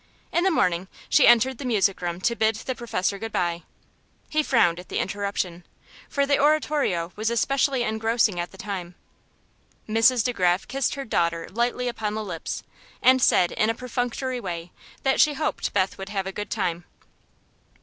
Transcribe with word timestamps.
In 0.31 0.43
the 0.43 0.49
morning 0.49 0.87
she 1.09 1.27
entered 1.27 1.59
the 1.59 1.63
music 1.63 2.01
room 2.01 2.19
to 2.21 2.35
bid 2.35 2.55
the 2.55 2.73
Professor 2.73 3.19
good 3.19 3.31
bye. 3.31 3.61
He 4.29 4.41
frowned 4.41 4.79
at 4.79 4.89
the 4.89 4.97
interruption, 4.97 5.63
for 6.09 6.25
the 6.25 6.39
oratorio 6.39 7.13
was 7.15 7.29
especially 7.29 7.83
engrossing 7.83 8.39
at 8.39 8.49
the 8.49 8.57
time. 8.57 8.95
Mrs. 9.87 10.23
De 10.25 10.33
Graf 10.33 10.67
kissed 10.67 10.95
her 10.95 11.05
daughter 11.05 11.47
lightly 11.51 11.87
upon 11.87 12.15
the 12.15 12.25
lips 12.25 12.63
and 13.03 13.21
said 13.21 13.51
in 13.51 13.69
a 13.69 13.75
perfunctory 13.75 14.39
way 14.39 14.71
that 15.03 15.21
she 15.21 15.33
hoped 15.35 15.71
Beth 15.71 15.99
would 15.99 16.09
have 16.09 16.25
a 16.25 16.31
good 16.31 16.49
time. 16.49 16.83